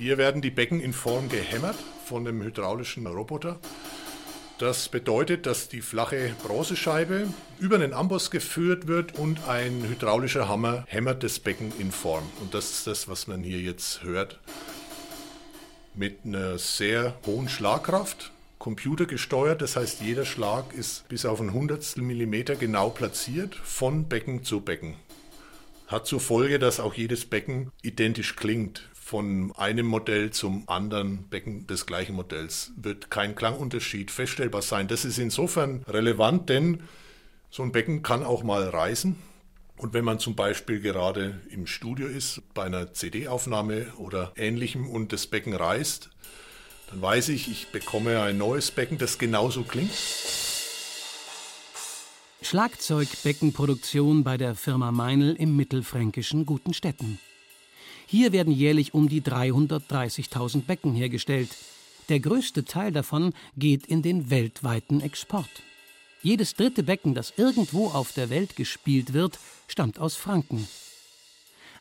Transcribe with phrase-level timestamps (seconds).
[0.00, 1.76] Hier werden die Becken in Form gehämmert
[2.06, 3.60] von dem hydraulischen Roboter.
[4.56, 10.86] Das bedeutet, dass die flache Bronzescheibe über einen Amboss geführt wird und ein hydraulischer Hammer
[10.88, 12.22] hämmert das Becken in Form.
[12.40, 14.40] Und das ist das, was man hier jetzt hört.
[15.94, 19.60] Mit einer sehr hohen Schlagkraft, computergesteuert.
[19.60, 24.62] Das heißt, jeder Schlag ist bis auf ein Hundertstel Millimeter genau platziert von Becken zu
[24.62, 24.94] Becken.
[25.88, 28.88] Hat zur Folge, dass auch jedes Becken identisch klingt.
[29.10, 34.86] Von einem Modell zum anderen Becken des gleichen Modells wird kein Klangunterschied feststellbar sein.
[34.86, 36.84] Das ist insofern relevant, denn
[37.50, 39.16] so ein Becken kann auch mal reißen.
[39.78, 45.12] Und wenn man zum Beispiel gerade im Studio ist, bei einer CD-Aufnahme oder ähnlichem und
[45.12, 46.08] das Becken reißt,
[46.90, 49.90] dann weiß ich, ich bekomme ein neues Becken, das genauso klingt.
[52.42, 57.18] Schlagzeugbeckenproduktion bei der Firma Meinl im mittelfränkischen Gutenstetten.
[58.10, 61.50] Hier werden jährlich um die 330.000 Becken hergestellt.
[62.08, 65.48] Der größte Teil davon geht in den weltweiten Export.
[66.20, 69.38] Jedes dritte Becken, das irgendwo auf der Welt gespielt wird,
[69.68, 70.66] stammt aus Franken.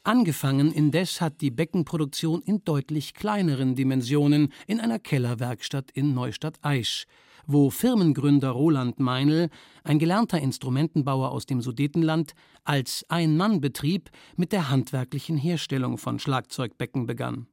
[0.03, 7.07] Angefangen indes hat die Beckenproduktion in deutlich kleineren Dimensionen in einer Kellerwerkstatt in Neustadt-Aisch,
[7.51, 9.49] wo Firmengründer Roland Meinl,
[9.83, 12.33] ein gelernter Instrumentenbauer aus dem Sudetenland,
[12.63, 17.47] als Ein-Mann-Betrieb mit der handwerklichen Herstellung von Schlagzeugbecken begann.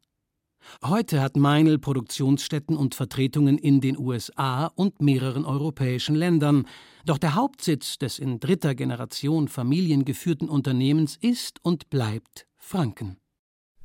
[0.85, 6.67] Heute hat Meinl Produktionsstätten und Vertretungen in den USA und mehreren europäischen Ländern,
[7.07, 13.17] doch der Hauptsitz des in dritter Generation familiengeführten Unternehmens ist und bleibt Franken.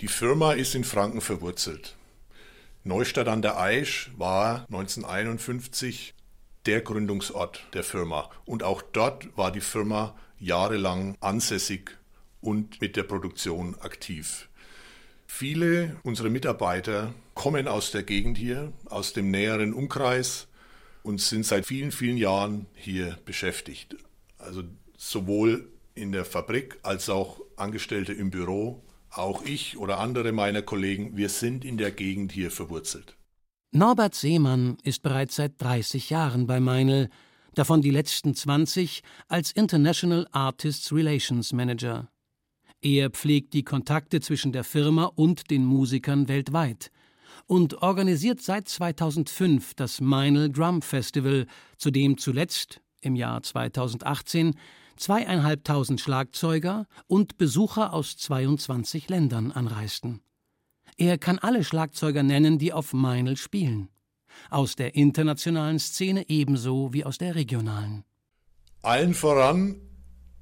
[0.01, 1.95] Die Firma ist in Franken verwurzelt.
[2.83, 6.15] Neustadt an der Aisch war 1951
[6.65, 8.31] der Gründungsort der Firma.
[8.45, 11.91] Und auch dort war die Firma jahrelang ansässig
[12.41, 14.49] und mit der Produktion aktiv.
[15.27, 20.47] Viele unserer Mitarbeiter kommen aus der Gegend hier, aus dem näheren Umkreis
[21.03, 23.95] und sind seit vielen, vielen Jahren hier beschäftigt.
[24.39, 24.63] Also
[24.97, 31.17] sowohl in der Fabrik als auch Angestellte im Büro, auch ich oder andere meiner Kollegen,
[31.17, 33.17] wir sind in der Gegend hier verwurzelt.
[33.71, 37.09] Norbert Seemann ist bereits seit 30 Jahren bei Meinl,
[37.53, 42.09] davon die letzten 20 als International Artists Relations Manager.
[42.81, 46.91] Er pflegt die Kontakte zwischen der Firma und den Musikern weltweit
[47.45, 51.47] und organisiert seit 2005 das Meinl Drum Festival,
[51.77, 54.55] zu dem zuletzt im Jahr 2018
[55.01, 60.21] zweieinhalbtausend Schlagzeuger und Besucher aus 22 Ländern anreisten.
[60.97, 63.89] Er kann alle Schlagzeuger nennen, die auf Meinl spielen.
[64.49, 68.03] Aus der internationalen Szene ebenso wie aus der regionalen.
[68.83, 69.81] Allen voran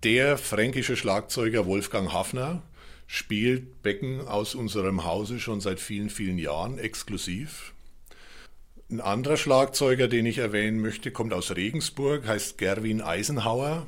[0.03, 2.61] der fränkische Schlagzeuger Wolfgang Hafner
[3.07, 7.73] spielt Becken aus unserem Hause schon seit vielen, vielen Jahren exklusiv.
[8.91, 13.87] Ein anderer Schlagzeuger, den ich erwähnen möchte, kommt aus Regensburg, heißt Gerwin Eisenhauer.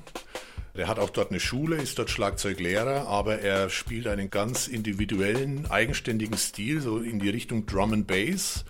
[0.76, 5.70] Der hat auch dort eine Schule, ist dort Schlagzeuglehrer, aber er spielt einen ganz individuellen,
[5.70, 8.64] eigenständigen Stil, so in die Richtung Drum and Bass.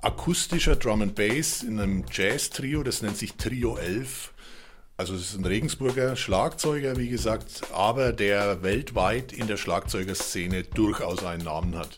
[0.00, 4.32] Akustischer Drum and Bass in einem Jazz-Trio, das nennt sich Trio 11.
[4.96, 11.24] Also es ist ein Regensburger Schlagzeuger, wie gesagt, aber der weltweit in der Schlagzeugerszene durchaus
[11.24, 11.96] einen Namen hat.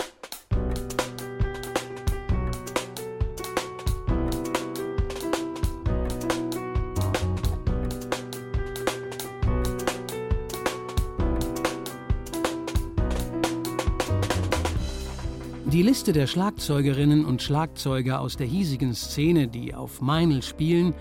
[15.76, 20.94] Die Liste der Schlagzeugerinnen und Schlagzeuger aus der hiesigen Szene, die auf Meinl spielen,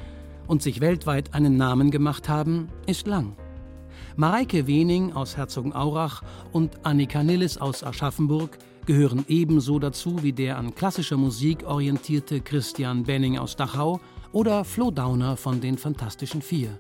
[0.48, 3.38] und sich weltweit einen Namen gemacht haben, ist lang.
[4.18, 10.76] Mareike Wening aus Herzogenaurach und Annika Nilles aus Aschaffenburg gehören ebenso dazu wie der an
[10.76, 14.02] klassischer Musik orientierte Christian Benning aus Dachau
[14.34, 16.78] oder Flo Dauner von den Fantastischen Vier.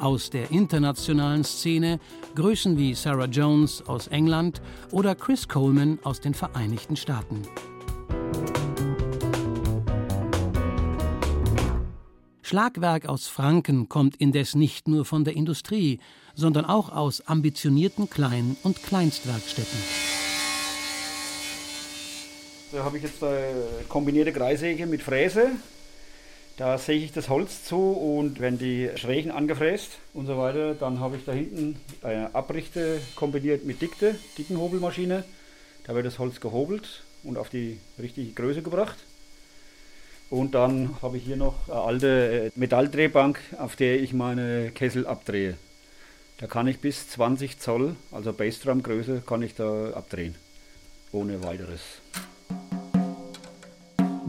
[0.00, 2.00] Aus der internationalen Szene
[2.34, 7.42] Größen wie Sarah Jones aus England oder Chris Coleman aus den Vereinigten Staaten.
[12.40, 16.00] Schlagwerk aus Franken kommt indes nicht nur von der Industrie,
[16.34, 19.78] sondern auch aus ambitionierten Klein- und Kleinstwerkstätten.
[22.72, 25.50] Da habe ich jetzt eine kombinierte Kreissäge mit Fräse.
[26.60, 31.00] Da säge ich das Holz zu und wenn die Schrägen angefräst und so weiter, dann
[31.00, 35.24] habe ich da hinten eine Abrichte kombiniert mit Dikte, Dickenhobelmaschine.
[35.84, 38.98] Da wird das Holz gehobelt und auf die richtige Größe gebracht.
[40.28, 45.06] Und dann habe ich hier noch eine alte äh, Metalldrehbank, auf der ich meine Kessel
[45.06, 45.56] abdrehe.
[46.36, 50.34] Da kann ich bis 20 Zoll, also Bassdrum-Größe, kann ich da abdrehen.
[51.10, 51.80] Ohne weiteres.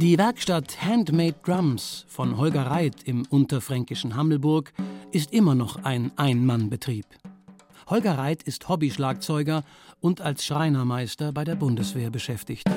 [0.01, 4.73] Die Werkstatt Handmade Drums von Holger Reit im unterfränkischen Hammelburg
[5.11, 7.05] ist immer noch ein Ein-Mann-Betrieb.
[7.87, 9.63] Holger Reit ist Hobbyschlagzeuger
[9.99, 12.67] und als Schreinermeister bei der Bundeswehr beschäftigt.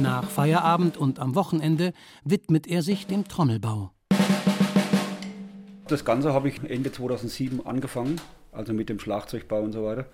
[0.00, 1.92] Nach Feierabend und am Wochenende
[2.24, 3.90] widmet er sich dem Trommelbau.
[5.86, 8.18] Das Ganze habe ich Ende 2007 angefangen,
[8.52, 10.06] also mit dem Schlagzeugbau und so weiter.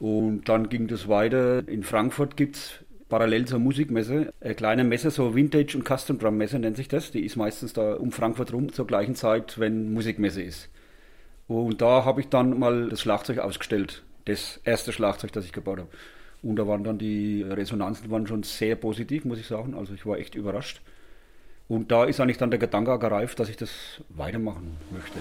[0.00, 1.68] Und dann ging das weiter.
[1.68, 2.80] In Frankfurt gibt es
[3.12, 7.10] parallel zur Musikmesse eine kleine Messe, so Vintage und Custom Drum Messe nennt sich das.
[7.10, 10.70] Die ist meistens da um Frankfurt rum zur gleichen Zeit, wenn Musikmesse ist.
[11.46, 14.02] Und da habe ich dann mal das Schlagzeug ausgestellt.
[14.24, 15.90] Das erste Schlagzeug, das ich gebaut habe.
[16.42, 19.74] Und da waren dann die Resonanzen waren schon sehr positiv, muss ich sagen.
[19.74, 20.80] Also ich war echt überrascht.
[21.68, 25.18] Und da ist eigentlich dann der Gedanke gereift, dass ich das weitermachen möchte.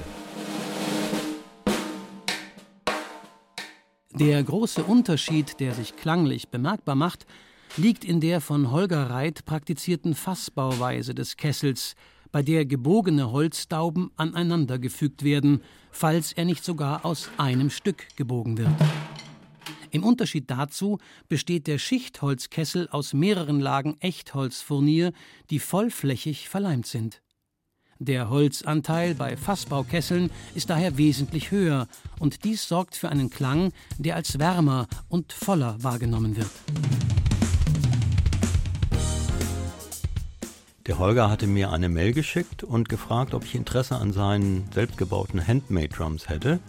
[4.17, 7.25] Der große Unterschied, der sich klanglich bemerkbar macht,
[7.77, 11.95] liegt in der von Holger Reit praktizierten Fassbauweise des Kessels,
[12.31, 18.69] bei der gebogene Holzdauben aneinandergefügt werden, falls er nicht sogar aus einem Stück gebogen wird.
[19.91, 25.11] Im Unterschied dazu besteht der Schichtholzkessel aus mehreren Lagen Echtholzfurnier,
[25.49, 27.21] die vollflächig verleimt sind.
[27.99, 31.87] Der Holzanteil bei Fassbaukesseln ist daher wesentlich höher
[32.19, 36.49] und dies sorgt für einen Klang, der als wärmer und voller wahrgenommen wird.
[40.87, 45.45] Der Holger hatte mir eine Mail geschickt und gefragt, ob ich Interesse an seinen selbstgebauten
[45.45, 46.59] Handmade Drums hätte.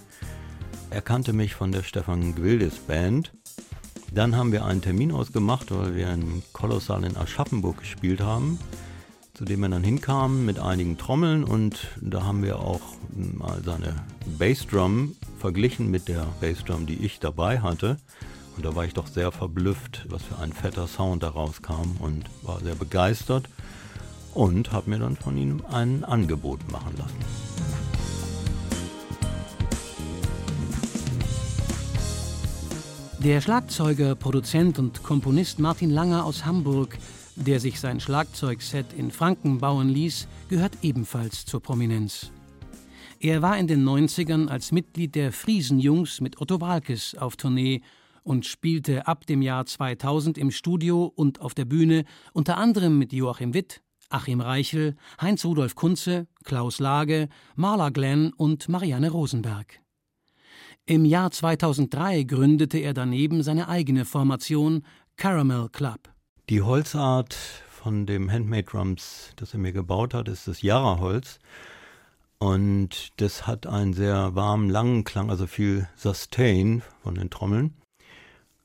[0.91, 3.33] Er kannte mich von der Stefan Gwildes Band.
[4.13, 8.59] Dann haben wir einen Termin ausgemacht, weil wir in Kolossal in Aschaffenburg gespielt haben,
[9.33, 12.83] zu dem wir dann hinkamen mit einigen Trommeln und da haben wir auch
[13.15, 13.97] mal seine
[14.39, 17.97] Bassdrum verglichen mit der Bassdrum, die ich dabei hatte.
[18.59, 22.25] Und da war ich doch sehr verblüfft, was für ein fetter Sound da rauskam und
[22.43, 23.49] war sehr begeistert
[24.35, 27.19] und habe mir dann von ihm ein Angebot machen lassen.
[33.25, 36.99] Der Schlagzeuger, Produzent und Komponist Martin Langer aus Hamburg,
[37.37, 42.33] der sich sein Schlagzeugset in Franken bauen ließ, gehört ebenfalls zur Prominenz.
[43.21, 47.83] Er war in den 90ern als Mitglied der Friesenjungs mit Otto Walkes auf Tournee
[48.25, 53.13] und spielte ab dem Jahr 2000 im Studio und auf der Bühne unter anderem mit
[53.13, 53.83] Joachim Witt,
[54.13, 59.81] Achim Reichel, Heinz-Rudolf Kunze, Klaus Lage, Marla Glenn und Marianne Rosenberg.
[60.85, 64.85] Im Jahr 2003 gründete er daneben seine eigene Formation
[65.17, 66.11] Caramel Club.
[66.49, 67.35] Die Holzart
[67.69, 71.39] von dem Handmade Drums, das er mir gebaut hat, ist das Yara-Holz.
[72.39, 77.75] Und das hat einen sehr warmen, langen Klang, also viel Sustain von den Trommeln,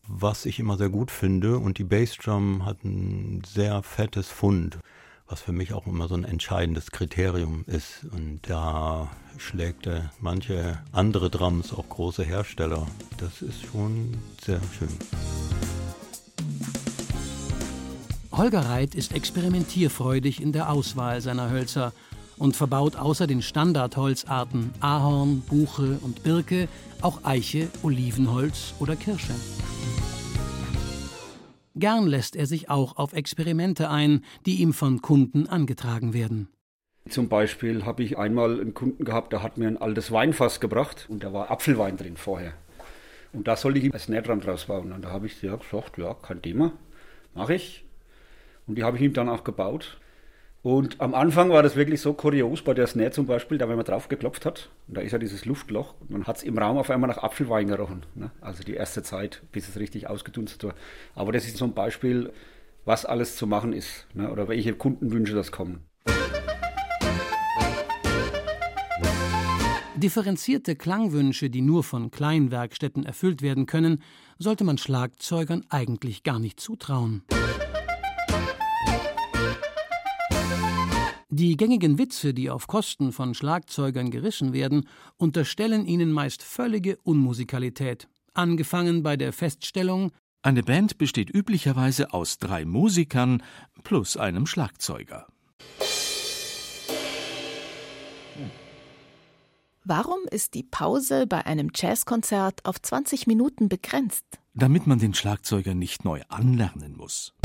[0.07, 1.59] was ich immer sehr gut finde.
[1.59, 4.79] Und die Bassdrum hat ein sehr fettes Fund
[5.27, 8.05] was für mich auch immer so ein entscheidendes Kriterium ist.
[8.11, 12.87] Und da schlägt er manche andere Drums, auch große Hersteller.
[13.17, 14.89] Das ist schon sehr schön.
[18.31, 21.91] Holger Reit ist experimentierfreudig in der Auswahl seiner Hölzer
[22.37, 26.67] und verbaut außer den Standardholzarten Ahorn, Buche und Birke
[27.01, 29.33] auch Eiche, Olivenholz oder Kirsche.
[31.79, 36.49] Gern lässt er sich auch auf Experimente ein, die ihm von Kunden angetragen werden.
[37.07, 41.05] Zum Beispiel habe ich einmal einen Kunden gehabt, der hat mir ein altes Weinfass gebracht
[41.07, 42.53] und da war Apfelwein drin vorher.
[43.31, 44.91] Und da sollte ich ihm ein Snare dran draus bauen.
[44.91, 46.73] Und da habe ich ja gesagt, ja, kein Thema,
[47.35, 47.85] mache ich.
[48.65, 49.99] Und die habe ich ihm dann auch gebaut.
[50.67, 53.77] Und am Anfang war das wirklich so kurios bei der Snare zum Beispiel, da wenn
[53.77, 56.57] man drauf geklopft hat, und da ist ja dieses Luftloch, und dann hat es im
[56.57, 58.05] Raum auf einmal nach Apfelwein gerochen.
[58.15, 58.31] Ne?
[58.41, 60.75] Also die erste Zeit, bis es richtig ausgedunstet war.
[61.15, 62.33] Aber das ist so ein Beispiel,
[62.83, 64.29] was alles zu machen ist, ne?
[64.29, 65.85] oder welche Kundenwünsche das kommen.
[69.95, 74.03] Differenzierte Klangwünsche, die nur von Kleinwerkstätten erfüllt werden können,
[74.37, 77.23] sollte man Schlagzeugern eigentlich gar nicht zutrauen.
[81.39, 88.07] Die gängigen Witze, die auf Kosten von Schlagzeugern gerissen werden, unterstellen ihnen meist völlige Unmusikalität,
[88.33, 93.43] angefangen bei der Feststellung Eine Band besteht üblicherweise aus drei Musikern
[93.83, 95.27] plus einem Schlagzeuger.
[99.83, 104.25] Warum ist die Pause bei einem Jazzkonzert auf 20 Minuten begrenzt?
[104.55, 107.35] Damit man den Schlagzeuger nicht neu anlernen muss.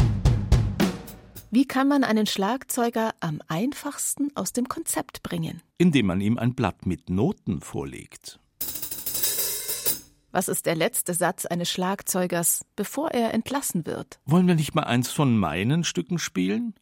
[1.55, 5.61] Wie kann man einen Schlagzeuger am einfachsten aus dem Konzept bringen?
[5.77, 8.41] Indem man ihm ein Blatt mit Noten vorlegt.
[10.31, 14.19] Was ist der letzte Satz eines Schlagzeugers, bevor er entlassen wird?
[14.25, 16.73] Wollen wir nicht mal eins von meinen Stücken spielen?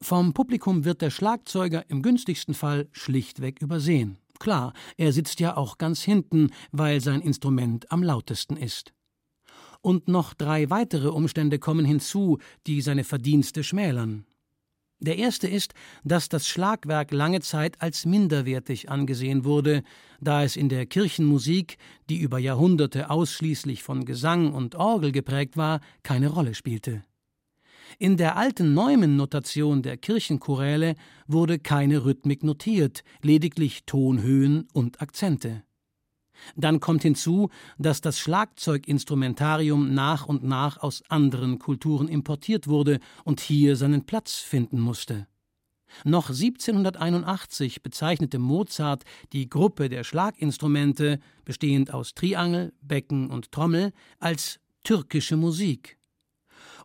[0.00, 4.16] Vom Publikum wird der Schlagzeuger im günstigsten Fall schlichtweg übersehen.
[4.38, 8.95] Klar, er sitzt ja auch ganz hinten, weil sein Instrument am lautesten ist.
[9.86, 14.26] Und noch drei weitere Umstände kommen hinzu, die seine Verdienste schmälern.
[14.98, 19.84] Der erste ist, dass das Schlagwerk lange Zeit als minderwertig angesehen wurde,
[20.20, 21.78] da es in der Kirchenmusik,
[22.10, 27.04] die über Jahrhunderte ausschließlich von Gesang und Orgel geprägt war, keine Rolle spielte.
[28.00, 30.96] In der alten Neumann-Notation der Kirchenchoräle
[31.28, 35.62] wurde keine Rhythmik notiert, lediglich Tonhöhen und Akzente.
[36.56, 43.40] Dann kommt hinzu, dass das Schlagzeuginstrumentarium nach und nach aus anderen Kulturen importiert wurde und
[43.40, 45.26] hier seinen Platz finden musste.
[46.04, 54.60] Noch 1781 bezeichnete Mozart die Gruppe der Schlaginstrumente, bestehend aus Triangel, Becken und Trommel, als
[54.82, 55.98] türkische Musik.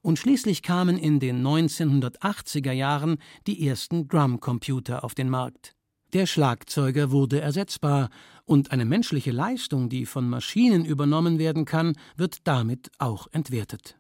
[0.01, 3.17] Und schließlich kamen in den 1980er Jahren
[3.47, 5.75] die ersten Drumcomputer auf den Markt.
[6.13, 8.09] Der Schlagzeuger wurde ersetzbar,
[8.51, 13.97] und eine menschliche Leistung, die von Maschinen übernommen werden kann, wird damit auch entwertet.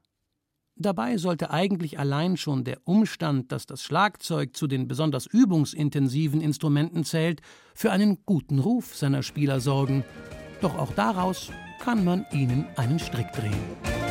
[0.75, 7.05] Dabei sollte eigentlich allein schon der Umstand, dass das Schlagzeug zu den besonders übungsintensiven Instrumenten
[7.05, 7.41] zählt,
[7.73, 10.03] für einen guten Ruf seiner Spieler sorgen.
[10.59, 14.10] Doch auch daraus kann man ihnen einen Strick drehen.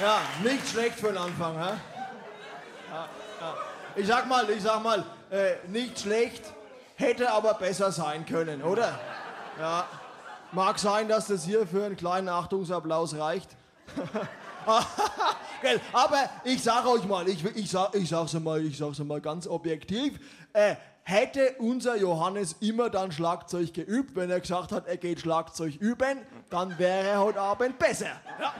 [0.00, 1.54] Ja, nicht schlecht für den Anfang.
[1.58, 1.72] Hä?
[2.90, 3.08] Ja,
[3.40, 3.54] ja.
[3.96, 6.42] Ich sag mal, ich sag mal, äh, nicht schlecht,
[6.94, 8.98] hätte aber besser sein können, oder?
[9.58, 9.86] Ja.
[10.52, 13.50] Mag sein, dass das hier für einen kleinen Achtungsapplaus reicht.
[15.92, 19.46] aber ich sag euch mal, ich, ich, sag, ich, sag's mal, ich sag's mal ganz
[19.46, 20.18] objektiv,
[20.54, 25.76] äh, hätte unser Johannes immer dann Schlagzeug geübt, wenn er gesagt hat, er geht Schlagzeug
[25.76, 28.18] üben, dann wäre er heute Abend besser.
[28.40, 28.54] Ja.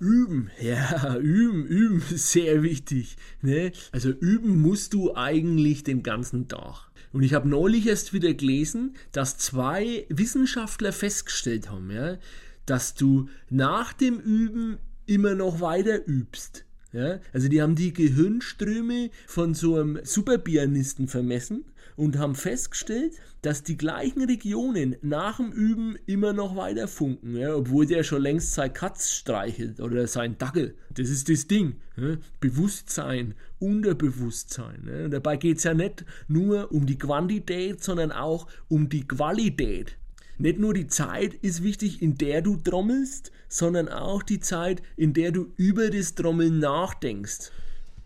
[0.00, 3.16] Üben, ja, üben, üben, sehr wichtig.
[3.42, 3.72] Ne?
[3.92, 6.90] Also üben musst du eigentlich den ganzen Tag.
[7.12, 12.18] Und ich habe neulich erst wieder gelesen, dass zwei Wissenschaftler festgestellt haben, ja,
[12.66, 16.64] dass du nach dem Üben immer noch weiter übst.
[16.92, 17.20] Ja?
[17.32, 21.64] Also die haben die Gehirnströme von so einem Superpianisten vermessen
[22.00, 27.54] und haben festgestellt, dass die gleichen Regionen nach dem Üben immer noch weiter funken, ja,
[27.54, 30.74] obwohl der schon längst sein Katz streichelt oder sein Dackel.
[30.94, 31.76] Das ist das Ding.
[31.98, 32.16] Ja.
[32.40, 34.88] Bewusstsein, Unterbewusstsein.
[34.90, 35.08] Ja.
[35.08, 39.98] Dabei geht es ja nicht nur um die Quantität, sondern auch um die Qualität.
[40.38, 45.12] Nicht nur die Zeit ist wichtig, in der du trommelst, sondern auch die Zeit, in
[45.12, 47.50] der du über das Trommeln nachdenkst.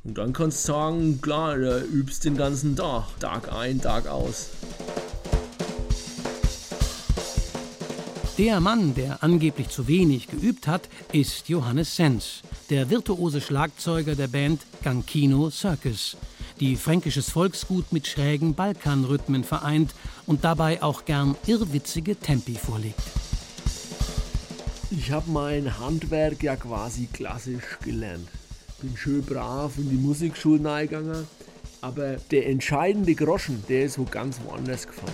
[0.04, 4.50] Und dann kannst du sagen, klar, du übst den ganzen Tag, Tag ein, Tag aus.
[8.37, 14.28] Der Mann, der angeblich zu wenig geübt hat, ist Johannes Sens, der virtuose Schlagzeuger der
[14.28, 16.18] Band Gankino Circus,
[16.61, 19.94] die fränkisches Volksgut mit schrägen Balkanrhythmen vereint
[20.26, 23.00] und dabei auch gern irrwitzige Tempi vorlegt.
[24.90, 28.28] Ich habe mein Handwerk ja quasi klassisch gelernt
[28.81, 31.26] bin schön brav in die Musikschule eingegangen.
[31.81, 35.12] Aber der entscheidende Groschen, der ist wo ganz woanders gefallen.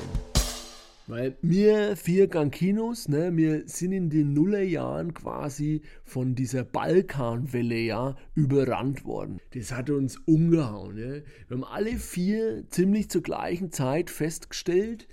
[1.09, 8.17] Weil wir vier Gankinos, ne, wir sind in den Nullerjahren quasi von dieser Balkanwelle ja
[8.37, 9.41] überrannt worden.
[9.53, 10.95] Das hat uns umgehauen.
[10.95, 11.25] Ne.
[11.49, 15.09] Wir haben alle vier ziemlich zur gleichen Zeit festgestellt,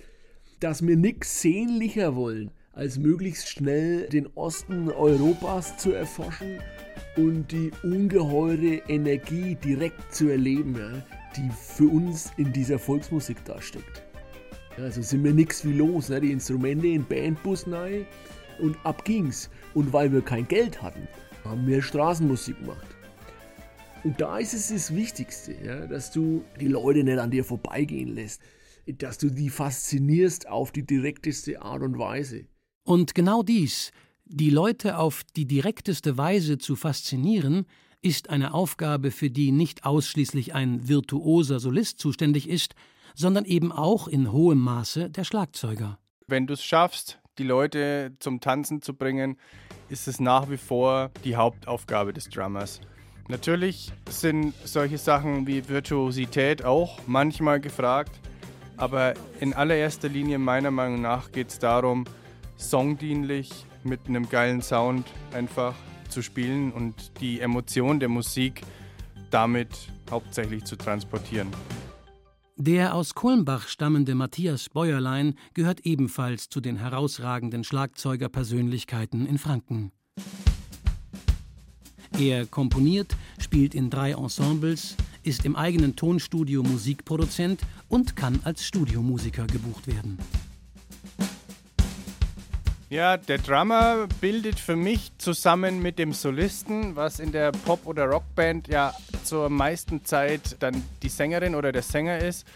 [0.60, 6.60] dass wir nichts sehnlicher wollen, als möglichst schnell den Osten Europas zu erforschen
[7.18, 11.02] und die ungeheure Energie direkt zu erleben, ja,
[11.36, 14.04] die für uns in dieser Volksmusik da steckt.
[14.76, 16.20] Ja, also sind wir nichts wie los, ne?
[16.20, 18.06] die Instrumente in Bandbus rein
[18.60, 19.50] und ab ging's.
[19.74, 21.08] Und weil wir kein Geld hatten,
[21.44, 22.86] haben wir Straßenmusik gemacht.
[24.04, 28.14] Und da ist es das Wichtigste, ja, dass du die Leute nicht an dir vorbeigehen
[28.14, 28.40] lässt,
[28.86, 32.44] dass du die faszinierst auf die direkteste Art und Weise.
[32.84, 33.90] Und genau dies,
[34.28, 37.66] die Leute auf die direkteste Weise zu faszinieren,
[38.00, 42.74] ist eine Aufgabe, für die nicht ausschließlich ein virtuoser Solist zuständig ist,
[43.14, 45.98] sondern eben auch in hohem Maße der Schlagzeuger.
[46.26, 49.36] Wenn du es schaffst, die Leute zum Tanzen zu bringen,
[49.88, 52.80] ist es nach wie vor die Hauptaufgabe des Drummers.
[53.28, 58.20] Natürlich sind solche Sachen wie Virtuosität auch manchmal gefragt,
[58.76, 62.04] aber in allererster Linie meiner Meinung nach geht es darum,
[62.56, 65.74] songdienlich mit einem geilen Sound einfach
[66.08, 68.62] zu spielen und die Emotion der Musik
[69.30, 69.68] damit
[70.10, 71.48] hauptsächlich zu transportieren.
[72.56, 79.92] Der aus Kulmbach stammende Matthias Bäuerlein gehört ebenfalls zu den herausragenden Schlagzeugerpersönlichkeiten in Franken.
[82.18, 89.46] Er komponiert, spielt in drei Ensembles, ist im eigenen Tonstudio Musikproduzent und kann als Studiomusiker
[89.46, 90.18] gebucht werden.
[92.90, 98.06] Ja, der Drummer bildet für mich zusammen mit dem Solisten, was in der Pop- oder
[98.06, 102.46] Rockband ja zur meisten Zeit dann die Sängerin oder der Sänger ist,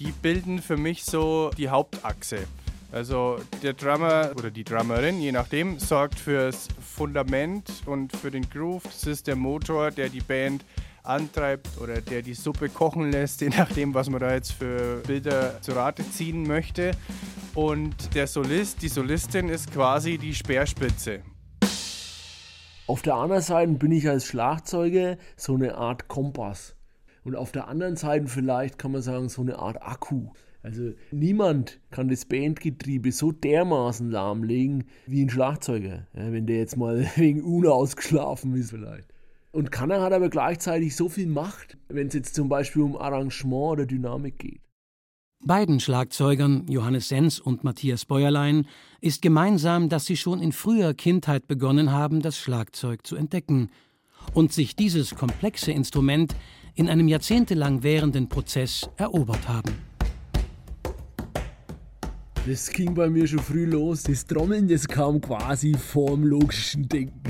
[0.00, 2.48] die bilden für mich so die Hauptachse.
[2.90, 8.82] Also der Drummer oder die Drummerin, je nachdem, sorgt fürs Fundament und für den Groove.
[8.82, 10.64] Das ist der Motor, der die Band
[11.06, 15.60] antreibt oder der die Suppe kochen lässt, je nachdem, was man da jetzt für Bilder
[15.62, 16.92] zu Rate ziehen möchte.
[17.54, 21.22] Und der Solist, die Solistin ist quasi die Speerspitze.
[22.86, 26.76] Auf der anderen Seite bin ich als Schlagzeuger so eine Art Kompass.
[27.24, 30.28] Und auf der anderen Seite vielleicht kann man sagen, so eine Art Akku.
[30.62, 37.04] Also niemand kann das Bandgetriebe so dermaßen lahmlegen wie ein Schlagzeuger, wenn der jetzt mal
[37.16, 39.15] wegen unausgeschlafen ist vielleicht.
[39.56, 43.72] Und Kanner hat aber gleichzeitig so viel Macht, wenn es jetzt zum Beispiel um Arrangement
[43.72, 44.60] oder Dynamik geht.
[45.42, 48.66] Beiden Schlagzeugern, Johannes Sens und Matthias Bäuerlein,
[49.00, 53.70] ist gemeinsam, dass sie schon in früher Kindheit begonnen haben, das Schlagzeug zu entdecken
[54.34, 56.36] und sich dieses komplexe Instrument
[56.74, 59.72] in einem jahrzehntelang währenden Prozess erobert haben.
[62.46, 64.04] Das ging bei mir schon früh los.
[64.04, 67.20] Das Trommeln, das kam quasi vorm logischen Denken.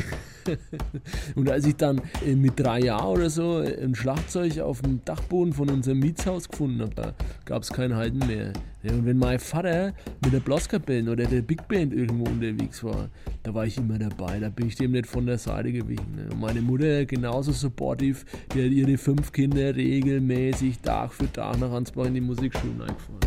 [1.34, 5.54] und als ich dann äh, mit drei Jahren oder so ein Schlagzeug auf dem Dachboden
[5.54, 7.14] von unserem Mietshaus gefunden habe,
[7.46, 8.52] gab es kein Halten mehr.
[8.84, 13.08] und wenn mein Vater mit der Blaskapelle oder der Big Band irgendwo unterwegs war,
[13.42, 16.28] da war ich immer dabei, da bin ich dem nicht von der Seite gewichen.
[16.30, 21.72] Und meine Mutter genauso supportive, die hat ihre fünf Kinder regelmäßig Tag für Tag nach
[21.72, 23.25] Ansbach in die Musikschulen eingefahren.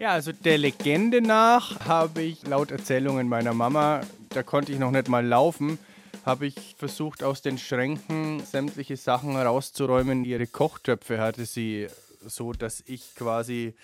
[0.00, 4.92] Ja, also der Legende nach habe ich laut Erzählungen meiner Mama, da konnte ich noch
[4.92, 5.78] nicht mal laufen,
[6.24, 10.24] habe ich versucht aus den Schränken sämtliche Sachen rauszuräumen.
[10.24, 11.86] Ihre Kochtöpfe hatte sie
[12.26, 13.74] so, dass ich quasi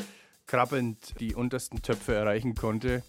[0.46, 3.02] krabbelnd die untersten Töpfe erreichen konnte.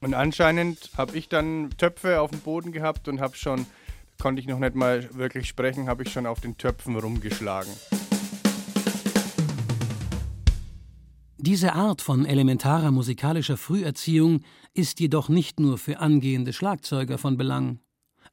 [0.00, 3.66] Und anscheinend habe ich dann Töpfe auf dem Boden gehabt und habe schon,
[4.18, 7.72] konnte ich noch nicht mal wirklich sprechen, habe ich schon auf den Töpfen rumgeschlagen.
[11.46, 14.40] Diese Art von elementarer musikalischer Früherziehung
[14.74, 17.78] ist jedoch nicht nur für angehende Schlagzeuger von Belang.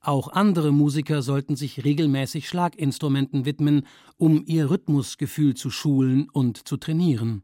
[0.01, 3.85] Auch andere Musiker sollten sich regelmäßig Schlaginstrumenten widmen,
[4.17, 7.43] um ihr Rhythmusgefühl zu schulen und zu trainieren.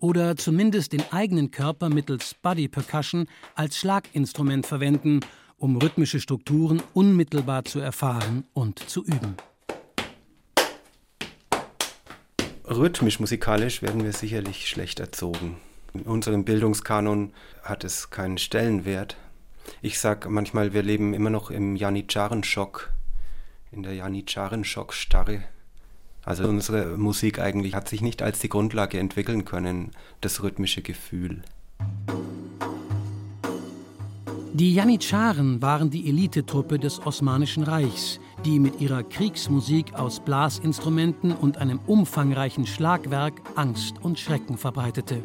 [0.00, 5.20] Oder zumindest den eigenen Körper mittels Body Percussion als Schlaginstrument verwenden,
[5.58, 9.36] um rhythmische Strukturen unmittelbar zu erfahren und zu üben.
[12.68, 15.56] Rhythmisch, musikalisch werden wir sicherlich schlecht erzogen.
[15.94, 19.16] In unserem Bildungskanon hat es keinen Stellenwert.
[19.82, 22.90] Ich sage manchmal, wir leben immer noch im Janitscharen-Schock,
[23.70, 25.44] in der Janitscharen-Schock-Starre.
[26.24, 31.42] Also unsere Musik eigentlich hat sich nicht als die Grundlage entwickeln können, das rhythmische Gefühl.
[34.54, 41.58] Die Janitscharen waren die Elitetruppe des Osmanischen Reichs, die mit ihrer Kriegsmusik aus Blasinstrumenten und
[41.58, 45.22] einem umfangreichen Schlagwerk Angst und Schrecken verbreitete.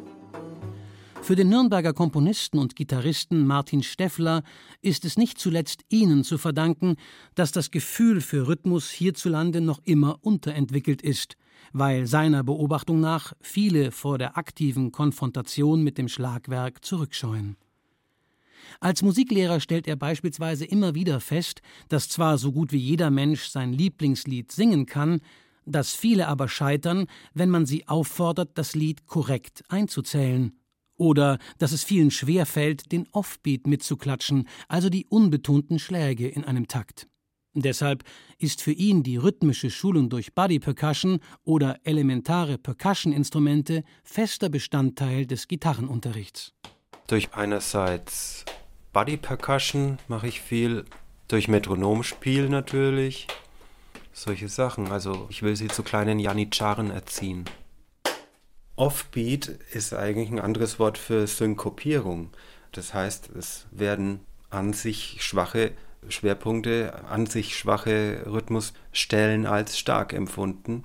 [1.21, 4.41] Für den Nürnberger Komponisten und Gitarristen Martin Steffler
[4.82, 6.95] ist es nicht zuletzt ihnen zu verdanken,
[7.36, 11.38] dass das Gefühl für Rhythmus hierzulande noch immer unterentwickelt ist,
[11.74, 17.56] weil seiner Beobachtung nach viele vor der aktiven Konfrontation mit dem Schlagwerk zurückscheuen.
[18.79, 23.45] Als Musiklehrer stellt er beispielsweise immer wieder fest, dass zwar so gut wie jeder Mensch
[23.45, 25.21] sein Lieblingslied singen kann,
[25.65, 30.57] dass viele aber scheitern, wenn man sie auffordert, das Lied korrekt einzuzählen.
[30.97, 37.07] Oder dass es vielen schwerfällt, den Offbeat mitzuklatschen, also die unbetonten Schläge in einem Takt.
[37.53, 38.03] Deshalb
[38.38, 45.47] ist für ihn die rhythmische Schulung durch Body Percussion oder elementare Percussion-Instrumente fester Bestandteil des
[45.47, 46.53] Gitarrenunterrichts.
[47.07, 48.45] Durch einerseits
[48.93, 50.86] Body Percussion mache ich viel,
[51.30, 53.27] durch Metronomspiel natürlich,
[54.12, 54.91] solche Sachen.
[54.91, 57.45] Also ich will sie zu kleinen Janitscharen erziehen.
[58.75, 62.32] Offbeat ist eigentlich ein anderes Wort für Synkopierung.
[62.73, 65.71] Das heißt, es werden an sich schwache
[66.10, 70.84] Schwerpunkte, an sich schwache Rhythmusstellen als stark empfunden.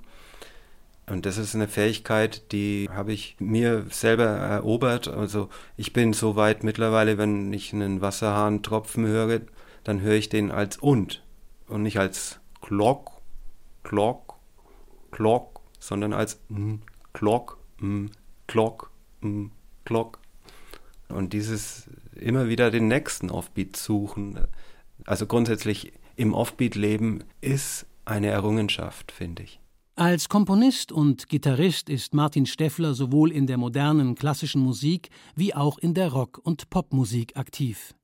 [1.09, 5.07] Und das ist eine Fähigkeit, die habe ich mir selber erobert.
[5.07, 9.41] Also ich bin so weit mittlerweile, wenn ich einen Wasserhahn tropfen höre,
[9.85, 11.23] dann höre ich den als und
[11.67, 13.11] und nicht als Glock,
[13.83, 14.35] Glock,
[15.11, 16.81] Glock, sondern als m,
[17.13, 17.57] Glock,
[18.47, 18.91] Glock,
[19.85, 20.19] Glock.
[21.07, 24.39] Und dieses immer wieder den nächsten Offbeat suchen,
[25.05, 29.61] also grundsätzlich im Offbeat leben, ist eine Errungenschaft, finde ich.
[29.99, 35.79] Als Komponist und Gitarrist ist Martin Steffler sowohl in der modernen klassischen Musik wie auch
[35.79, 37.95] in der Rock- und Popmusik aktiv.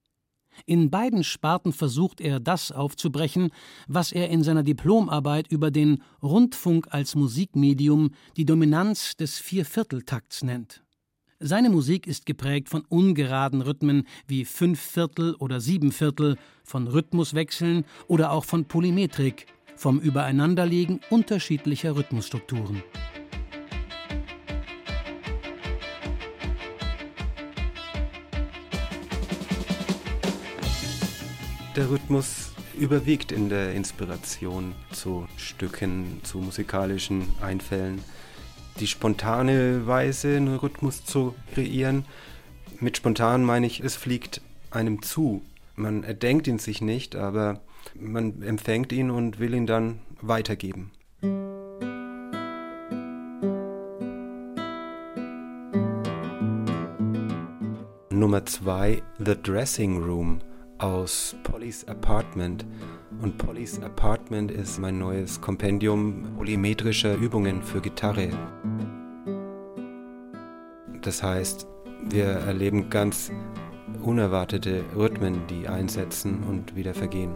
[0.66, 3.52] In beiden Sparten versucht er, das aufzubrechen,
[3.88, 10.84] was er in seiner Diplomarbeit über den Rundfunk als Musikmedium die Dominanz des Viervierteltakts nennt.
[11.40, 18.46] Seine Musik ist geprägt von ungeraden Rhythmen wie Fünfviertel oder Siebenviertel, von Rhythmuswechseln oder auch
[18.46, 19.46] von Polymetrik,
[19.76, 22.84] vom Übereinanderlegen unterschiedlicher Rhythmusstrukturen.
[31.76, 38.00] Der Rhythmus überwiegt in der Inspiration zu Stücken, zu musikalischen Einfällen.
[38.80, 42.06] Die spontane Weise, einen Rhythmus zu kreieren.
[42.80, 45.42] Mit spontan meine ich, es fliegt einem zu.
[45.76, 47.60] Man erdenkt ihn sich nicht, aber
[47.96, 50.92] man empfängt ihn und will ihn dann weitergeben.
[58.10, 60.40] Nummer 2 The Dressing Room
[60.78, 62.66] aus Polly's Apartment.
[63.22, 68.30] Und Polly's Apartment ist mein neues Kompendium polymetrischer Übungen für Gitarre.
[71.02, 71.68] Das heißt,
[72.10, 73.32] wir erleben ganz
[74.02, 77.34] unerwartete Rhythmen, die einsetzen und wieder vergehen.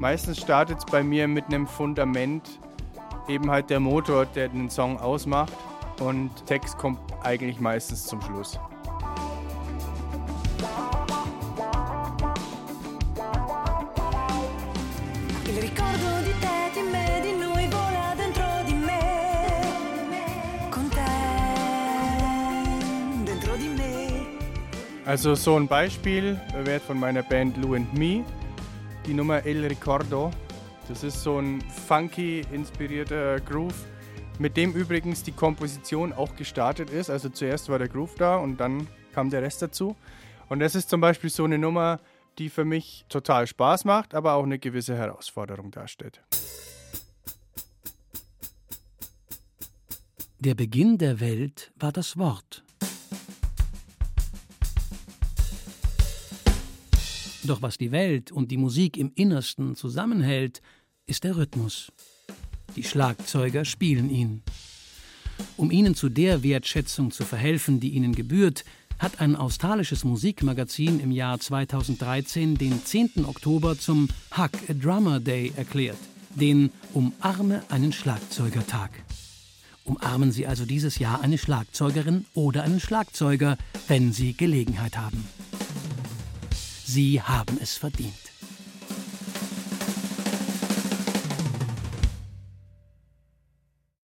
[0.00, 2.58] Meistens startet es bei mir mit einem Fundament,
[3.28, 5.52] eben halt der Motor, der den Song ausmacht.
[6.00, 8.58] Und Text kommt eigentlich meistens zum Schluss.
[25.04, 28.24] Also so ein Beispiel wäre von meiner Band Lou and Me,
[29.10, 30.30] die Nummer El Ricordo.
[30.86, 33.74] Das ist so ein funky inspirierter Groove,
[34.38, 37.10] mit dem übrigens die Komposition auch gestartet ist.
[37.10, 39.96] Also zuerst war der Groove da und dann kam der Rest dazu.
[40.48, 41.98] Und das ist zum Beispiel so eine Nummer,
[42.38, 46.22] die für mich total Spaß macht, aber auch eine gewisse Herausforderung darstellt.
[50.38, 52.62] Der Beginn der Welt war das Wort.
[57.44, 60.60] Doch was die Welt und die Musik im Innersten zusammenhält,
[61.06, 61.90] ist der Rhythmus.
[62.76, 64.42] Die Schlagzeuger spielen ihn.
[65.56, 68.64] Um ihnen zu der Wertschätzung zu verhelfen, die ihnen gebührt,
[68.98, 73.24] hat ein australisches Musikmagazin im Jahr 2013 den 10.
[73.24, 75.96] Oktober zum Hug a Drummer Day erklärt,
[76.34, 78.90] den Umarme einen Schlagzeugertag.
[79.84, 83.56] Umarmen Sie also dieses Jahr eine Schlagzeugerin oder einen Schlagzeuger,
[83.88, 85.24] wenn Sie Gelegenheit haben.
[86.92, 88.29] Sie haben es verdient.